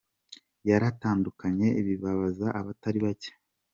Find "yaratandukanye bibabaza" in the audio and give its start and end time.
0.69-2.47